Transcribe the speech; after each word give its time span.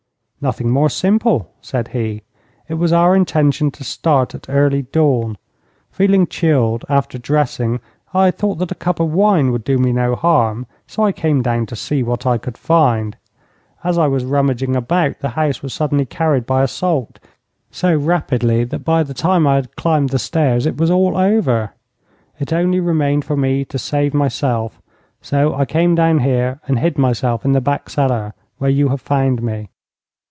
'Nothing 0.43 0.71
more 0.71 0.89
simple,' 0.89 1.51
said 1.61 1.89
he. 1.89 2.23
'It 2.67 2.73
was 2.73 2.91
our 2.91 3.15
intention 3.15 3.69
to 3.69 3.83
start 3.83 4.33
at 4.33 4.47
early 4.49 4.81
dawn. 4.81 5.37
Feeling 5.91 6.25
chilled 6.25 6.83
after 6.89 7.19
dressing, 7.19 7.79
I 8.11 8.31
thought 8.31 8.55
that 8.55 8.71
a 8.71 8.81
cup 8.83 8.99
of 8.99 9.11
wine 9.13 9.51
would 9.51 9.63
do 9.63 9.77
me 9.77 9.93
no 9.93 10.15
harm, 10.15 10.65
so 10.87 11.03
I 11.05 11.11
came 11.11 11.43
down 11.43 11.67
to 11.67 11.75
see 11.75 12.01
what 12.01 12.25
I 12.25 12.39
could 12.39 12.57
find. 12.57 13.17
As 13.83 13.99
I 13.99 14.07
was 14.07 14.25
rummaging 14.25 14.75
about, 14.75 15.19
the 15.19 15.29
house 15.37 15.61
was 15.61 15.75
suddenly 15.75 16.07
carried 16.07 16.47
by 16.47 16.63
assault 16.63 17.19
so 17.69 17.95
rapidly 17.95 18.63
that 18.63 18.79
by 18.83 19.03
the 19.03 19.13
time 19.13 19.45
I 19.45 19.57
had 19.57 19.75
climbed 19.75 20.09
the 20.09 20.17
stairs 20.17 20.65
it 20.65 20.75
was 20.75 20.89
all 20.89 21.15
over. 21.17 21.75
It 22.39 22.51
only 22.51 22.79
remained 22.79 23.25
for 23.25 23.37
me 23.37 23.63
to 23.65 23.77
save 23.77 24.15
myself, 24.15 24.81
so 25.21 25.53
I 25.53 25.65
came 25.65 25.93
down 25.93 26.17
here 26.21 26.59
and 26.65 26.79
hid 26.79 26.97
myself 26.97 27.45
in 27.45 27.51
the 27.51 27.61
back 27.61 27.91
cellar, 27.91 28.33
where 28.57 28.71
you 28.71 28.87
have 28.89 29.01
found 29.01 29.43
me.' 29.43 29.69